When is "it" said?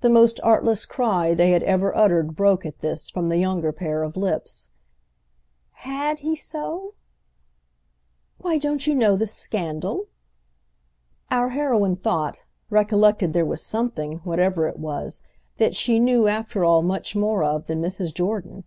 14.66-14.78